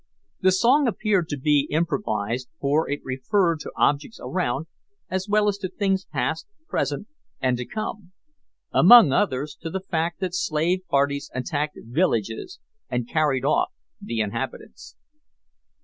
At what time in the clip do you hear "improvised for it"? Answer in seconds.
1.69-3.01